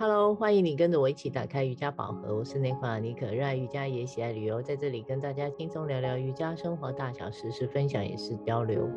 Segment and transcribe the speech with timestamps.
[0.00, 2.34] Hello，欢迎你跟着我一起打开瑜伽宝盒。
[2.34, 8.88] 我是内克阿尼可，热爱瑜伽也喜爱旅游，在这里跟大家轻松聊聊瑜伽生活大小事，是分享也是交流。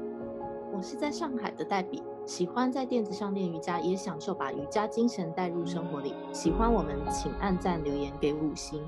[0.74, 6.14] 我是在上海的黛比，喜欢在垫子上练瑜伽，也享受把瑜伽精神带入生活里。
[6.32, 8.82] 喜欢我们，请按赞留言给五星。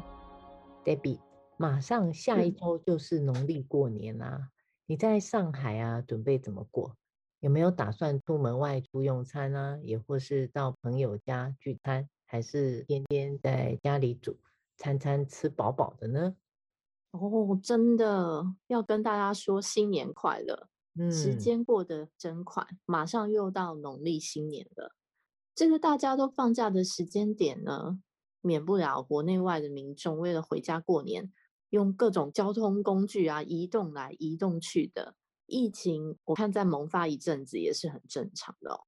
[0.86, 1.20] 黛比，
[1.58, 4.52] 马上下一周就是农历过年啦、
[4.86, 6.96] 你在上海啊，准备怎么过？
[7.40, 9.80] 有没有打算出门外出用餐啊？
[9.84, 14.38] 也或是到朋友家聚餐，还是天天在家里煮，
[14.78, 16.36] 餐餐吃饱饱的呢？
[17.12, 20.68] 哦，真的要跟大家说新年快乐！
[20.98, 24.96] 嗯，时间过得真快，马上又到农历新年了。
[25.54, 28.00] 这个大家都放假的时间点呢，
[28.42, 31.32] 免不了国内外的民众为了回家过年，
[31.70, 35.16] 用各种交通工具啊移动来移动去的。
[35.48, 38.82] 疫情我看再萌发一阵子也是很正常的哦，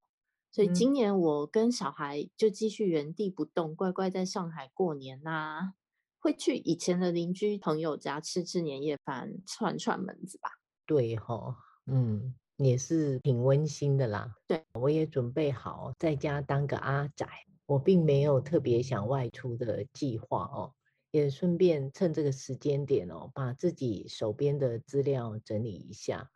[0.52, 5.74] 所以今年我跟小孩就继续原地不动，乖乖在上海过年呐、啊，
[6.20, 10.50] 会去以前的邻居朋友家吃吃年夜饭，串串门子吧。
[10.86, 11.56] 对哈、哦，
[11.86, 14.34] 嗯，也是挺温馨的啦。
[14.48, 17.28] 对，我也准备好在家当个阿仔，
[17.68, 20.74] 我并没有特别想外出的计划哦，
[21.12, 26.28] 也顺便趁这个时间点哦，把自己手边的资料整理一下。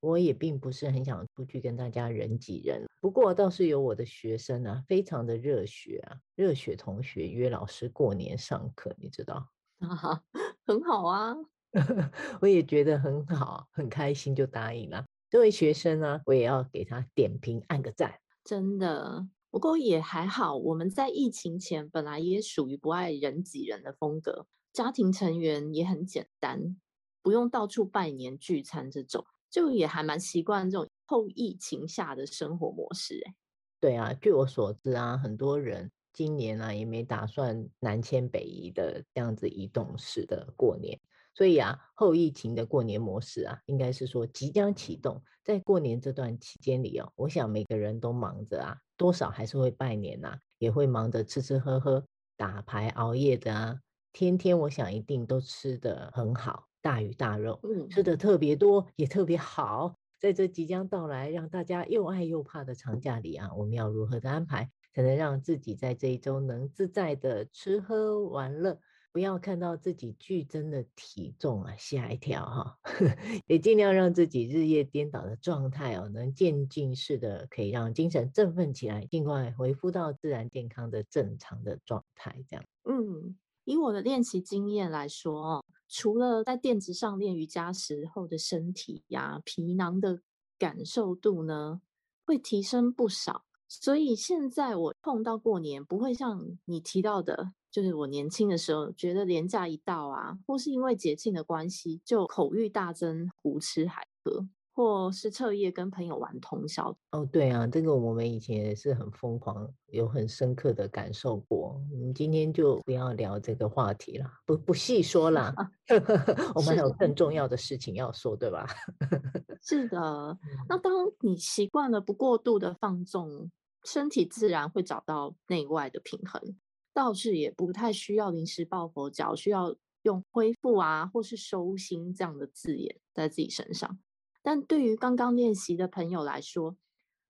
[0.00, 9.48] 我也并不是很想出去跟大家人挤人，不过倒是有我的学生啊，非常的热血啊，热血同学约老师过年上课，你知道？
[9.80, 10.22] 啊，
[10.66, 11.34] 很好啊，
[12.40, 15.04] 我也觉得很好，很开心就答应了。
[15.28, 18.14] 这位学生呢，我也要给他点评，按个赞。
[18.42, 26.76] 真的，不过也还好，我们在疫情前本来也属于不爱人挤人的风格，家庭成员也很简单，
[27.22, 29.24] 不用到处拜年聚餐这种。
[29.50, 33.34] 就也还蛮习惯这种后疫情下的生活模式，哎，
[33.80, 40.98] 对啊，据我所知啊，很多人今年啊也没打算南迁北移的这样子移动式的过年，
[41.34, 52.06] 所以啊，后疫情的过年模式啊，应该是说即将启动，在过年这段期间里哦，我想每个人都忙着啊，多少还是会拜年呐，也会忙着吃吃喝喝、
[52.36, 53.80] 打牌熬夜的啊，
[54.12, 56.69] 天天我想一定都吃得很好。
[56.82, 59.94] 大鱼大肉，嗯吃的特别多，也特别好。
[60.18, 68.78] 在这即将到来，让大家又爱又怕的长假里啊，我们要如何的安排，才能让自己在这一周能自在的吃喝玩乐，
[69.12, 72.76] 不要看到自己剧增的体重啊吓一跳哈。
[73.46, 82.44] 也尽量让自己日夜颠倒的状态哦，能渐进式的可以让精神振奋起来，尽快恢复到自然健康的正常的状态。
[82.46, 85.64] 这样，嗯，以我的练习经验来说哦。
[85.92, 90.20] 除了在垫子上练瑜伽时候的身体呀、皮囊的
[90.56, 91.82] 感受度呢，
[92.24, 93.44] 会提升不少。
[93.66, 104.46] 所以现在我碰到过年，不会像你提到的，就是我年轻的时候觉得连假一到啊，或是因为节庆的关系，就口欲大增，胡吃海喝。
[104.80, 111.78] 或是彻夜跟朋友玩通宵哦，对啊，这个我们以前也是很疯狂，有很深刻的感受过。
[111.92, 115.54] 嗯，今天就不要聊这个话题了，不不细说了。
[116.56, 118.66] 我们还有更重要的事情要说，对吧？
[119.60, 120.38] 是的。
[120.66, 123.50] 那当你习惯了不过度的放纵，
[123.84, 126.56] 身体自然会找到内外的平衡，
[126.94, 133.98] 倒是也不太需要临时抱佛脚，需要用恢复啊，或是收心这样的字眼在自己身上。
[134.42, 136.76] 但对于刚刚练习的朋友来说，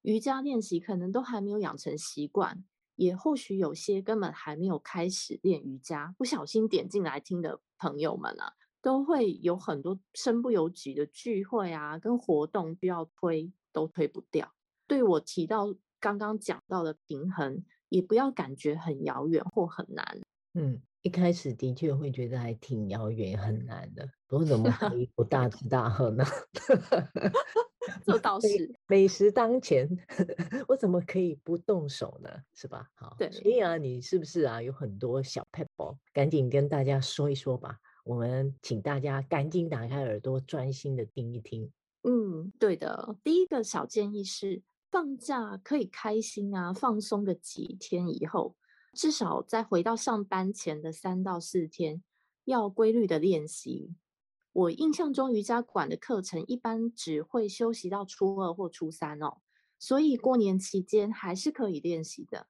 [0.02, 2.64] 瑜伽练习可能都还没有养成习惯，
[2.96, 14.52] 也或许有些根本还没有开始练瑜伽，不小心点进来听的朋友们啊，都会有很多身不由己的聚会啊，跟活动需要推都推不掉。
[14.86, 20.20] 对我提到刚刚讲到的平衡，也不要感觉很遥远或很难。
[20.54, 20.80] 嗯。
[21.02, 26.24] 一开始的确会觉得还挺遥远、很难的，我怎么可以 不大吃大喝呢？
[28.04, 28.48] 这倒是
[28.86, 29.88] 美食当前，
[30.68, 32.30] 我怎么可以不动手呢？
[32.54, 32.86] 是吧？
[32.94, 37.78] 好，对，所以啊，你是不是啊有很多小撇步，赶紧跟大家说一说吧。
[38.04, 41.70] 我们请大家赶紧打开耳朵，专心的听一听。
[42.02, 43.16] 嗯，对的。
[43.24, 48.54] 第一个小建议是，放假可以开心啊，放松个几天以后。
[48.92, 52.02] 至少在回到上班前的三到四天，
[52.44, 53.94] 要规律的练习。
[54.52, 59.38] 我印象中瑜伽馆的课程一般只会休息到初二或初三哦，
[59.78, 62.48] 所以过年期间还是可以练习的。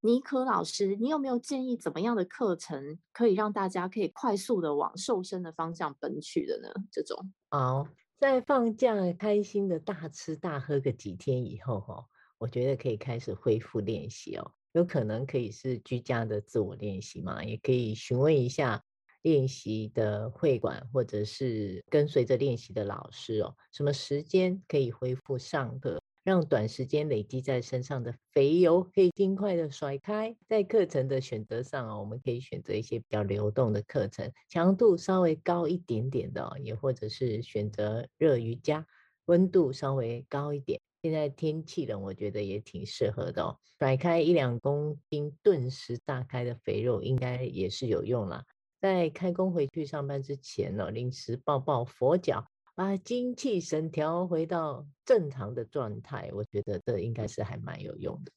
[0.00, 6.68] 妮可老师，你有没有建议怎么样的课程可以让大家可以快速的往瘦身的方向奔去的呢？
[6.92, 7.88] 这种好，
[8.18, 12.04] 在放假开心的大吃大喝个几天以后，哦，
[12.36, 14.52] 我觉得可以开始恢复练习哦。
[14.78, 18.82] 有可能可以是居家的自我练习嘛，也可以询问一下
[19.22, 26.00] 练习的会馆，或者是跟随着练习的老师哦，什么时间可以恢复上课。
[26.24, 30.36] 让短时间累积在身上的肥油可以尽快的甩开。
[30.46, 38.86] 在课程的选择上啊，我们可以选择一些比较流动的课程，强度稍微高一点点的，也或者是选择热瑜伽，
[39.24, 40.78] 温度稍微高一点。
[41.02, 43.56] 现在天气冷，我觉得也挺适合的哦。
[43.78, 48.44] 甩开一两公斤顿时大开的肥肉，应该也是有用啦。
[48.80, 52.44] 在开工回去上班之前呢，临时抱抱佛脚。
[52.74, 58.30] 把精气神调回到正常的状态，我觉得这应该是还蛮有用的。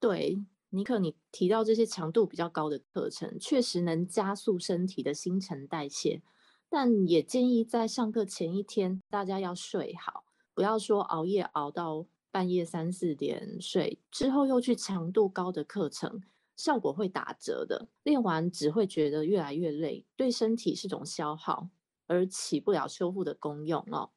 [0.00, 0.36] 对，
[0.70, 6.20] 尼克，你提到这些强度比较高的课程，确实能加速身体的新陈代谢，
[6.68, 10.24] 但也建议在上课前一天大家要睡好，
[10.56, 16.22] 不要说熬夜熬到半夜三四点睡，之后又去强度高的课程，
[16.56, 17.88] 效果会打折的。
[18.04, 21.68] 练完只会觉得越来越累，对身体是种消耗。
[22.06, 24.12] 而起不了修复的功用哦。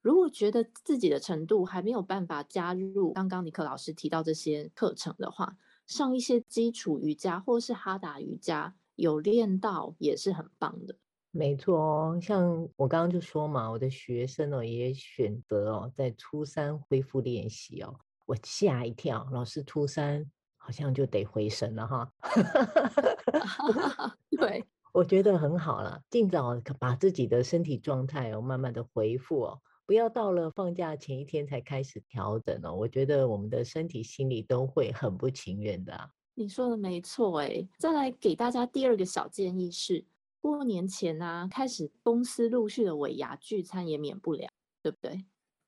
[0.00, 10.96] 如果觉得自己的程度还没有办法加入刚刚尼克老师提到这些课程的话，上一些基础瑜伽或是哈达瑜伽，有练到也是很棒的。
[11.32, 17.94] 没错哦，像我刚刚就说嘛，我的学生哦也选择哦在初三恢复练习哦，
[18.26, 22.12] 我吓一跳，老师初三好像就得回神了哈。
[24.30, 24.64] 对。
[24.92, 32.74] 我觉得很好了，尽早把自己的身体状态哦，慢慢的恢复哦，不要到了放假前一天才开始调整哦。
[32.74, 36.10] 我觉得我们的身体、心理都会很不情愿的啊。
[36.34, 40.04] 你说的没错哎，再来给大家第二个小建议是，
[40.40, 44.48] 过年前啊，开始公司陆续的尾牙聚餐也免不了，
[44.82, 45.24] 对不对？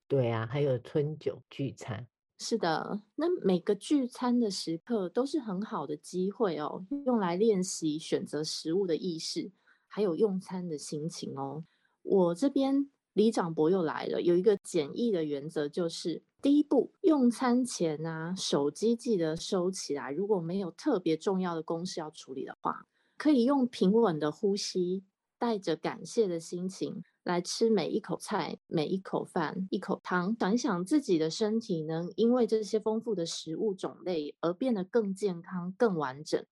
[0.08, 2.06] 对啊，还有春酒聚餐。
[2.38, 9.52] 是的，那每个聚餐的时刻都是很好的机会哦，用来练习选择食物的意识，
[9.86, 11.64] 还有用餐的心情哦。
[12.02, 20.10] 我这边李长博又来了，有一个简易的原则，就是第一步，用餐前啊，手机记得收起来。
[20.10, 25.05] 如果没有特别重要的公事要处理的话，可以用平稳的呼吸，
[25.38, 27.03] 带着感谢的心情。
[27.25, 36.44] 来吃每一口菜，每一口饭，一口汤，想一想自己的身体能因为这些丰富的食物种类而变得更健康、更完整，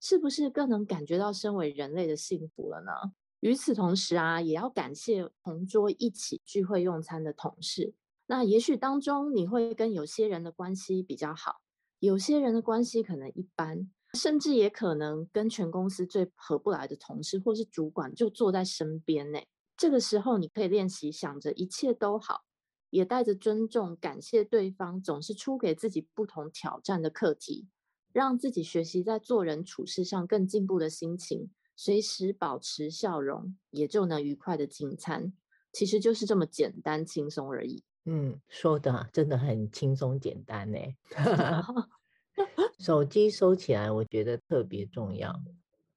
[0.00, 3.12] 是不是更能感觉到身为人类的幸福了呢？
[3.40, 7.92] 与此同时啊，也要感谢同桌一起聚会用餐的同事。
[8.24, 11.60] 那也许当中你会跟有些人的关系比较好，
[11.98, 19.40] 有些人的关系可能一般，甚至也可能跟全公司最合不来的同事或是主管就坐在身边呢。
[19.76, 22.44] 这个时候，你可以练习想着一切都好，
[22.90, 27.68] 也带着尊重、感谢对方总是出给自己不同挑战的课题，
[28.12, 35.32] 让自己学习在做人处事上更进步的心情，随时保持笑容，也就能愉快的进餐。
[35.72, 37.82] 其实就是这么简单轻松而已。
[38.04, 40.78] 嗯，说的真的很轻松简单呢。
[42.84, 45.42] 手机收起来，我觉得特别重要，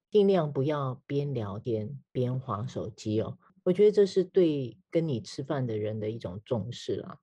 [0.10, 3.38] 尽量不要边聊天边滑手机哦。
[3.63, 7.18] 我觉得这是对跟你吃饭的人的一种重视啦。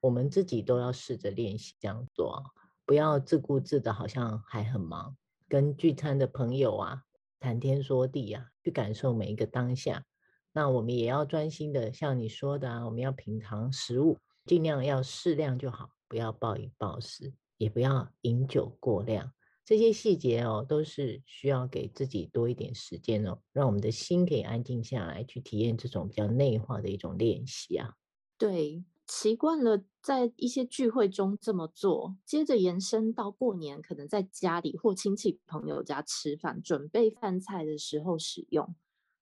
[0.00, 2.44] 我们自己都要试着练习这样做，
[2.84, 5.16] 不要自顾自的，好像还很忙。
[5.48, 7.00] 跟聚餐的朋友啊，
[7.40, 10.04] 谈天说地啊，去感受每一个当下。
[10.52, 19.32] 那我们也要专心的，像你说的啊，我们要品尝食物，尽量要适量就好，不要暴饮暴食，也不要饮酒过量。
[19.64, 27.94] 这些细节哦，都是需要给自己多一点时间哦，让我们的心可以安静下来，去体验这种比较内化的一种练习啊。
[28.38, 38.76] 对，习惯了在一些聚会中这么做，接着延伸到过年，可能在家里或亲戚朋友家吃饭，准备饭菜的时候使用。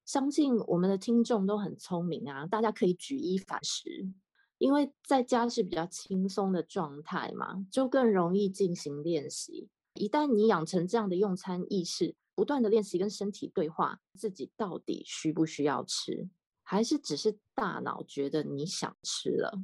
[0.04, 4.12] 相信我们的听众都很聪明啊，大家可以举一反十，
[4.58, 9.68] 因为在家是比较轻松的状态嘛，就更容易进行练习。
[9.94, 16.28] 一旦你养成这样的用餐意识，不断的练习跟身体对话，自己到底需不需要吃，
[16.62, 19.60] 还是只是大脑觉得你想吃了？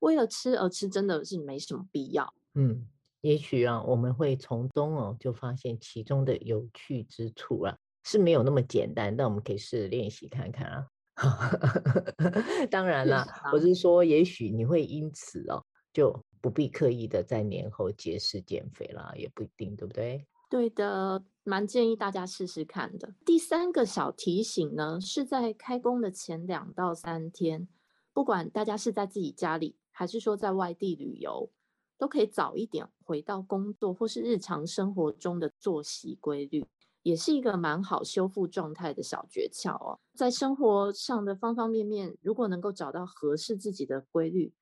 [0.00, 2.32] 为了吃而吃，真的是没什么必要。
[2.54, 2.86] 嗯，
[3.22, 10.86] 也许啊，我们会从中哦就发现其中的有趣之处啊，是没有那么简单，但我们可以试着练习看看啊。
[12.70, 16.24] 当然啦，我是说，也许你会因此哦就。
[16.42, 20.26] 不必刻意的在年后节食减肥啦，也不一定，对不对？
[20.50, 23.14] 对的，蛮建议大家试试看的。
[23.24, 27.68] 第三个小提醒呢，是在开工的前两到三天，
[28.12, 31.48] 不管大家是在自己家里，还是说在外地旅游，
[31.96, 36.66] 都可以早一点回到工作或是日常生活中的作息规律，
[37.02, 39.98] 也是一个蛮好修复状态的小诀窍哦。
[40.14, 44.52] 在生活上的方方面面，如果能够找到合适自己的规律，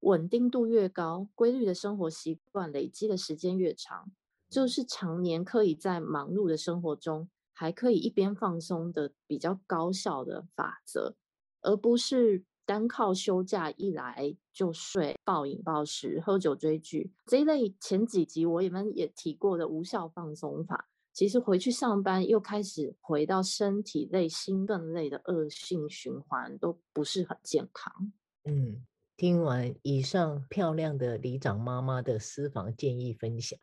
[0.00, 4.12] 稳定度越高，规律的生活习惯累积的时间越长，
[4.48, 11.16] 就是常年可以在忙碌的生活中，还可以一边放松的比较高效的法则，
[11.62, 20.88] 而不是单靠休假一来就睡、暴饮暴食、喝酒追剧这一类前几集我们也提过的无效放松法。
[21.18, 28.12] 其实回去上班又开始回到身体累、心更累的恶性循环，都不是很健康。
[28.44, 33.58] 嗯，听完以上漂亮的里长妈妈的私房建议分享，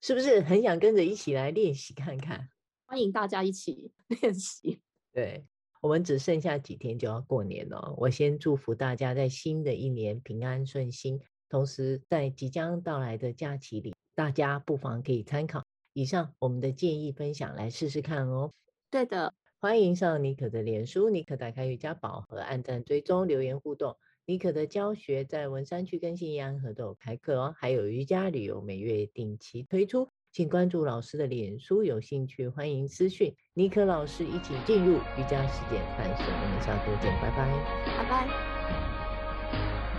[0.00, 2.48] 是不是很想跟着一起来练习看看？
[2.86, 4.80] 欢迎大家一起 练习。
[5.12, 5.46] 对，
[5.80, 15.62] 我们只剩下几天就要过年了，我先祝福大家在新的一年平安顺心，同时在即将到来的假期里，大家不妨可以参考。
[15.96, 18.52] 以上我们的建议分享来试试看哦。
[18.90, 23.96] 对的，欢迎上妮可的脸书，妮可打开瑜伽宝盒，按赞追踪留言互动。
[24.26, 36.26] 妮可的教学在文山区跟信义安和都有开课哦，还有瑜伽旅游每月定期推出，请关注老师的脸书，有兴趣欢迎私讯妮可老师一起进入瑜伽时间探索。
[36.26, 37.48] 我们下周见，拜拜，
[37.96, 39.95] 拜拜。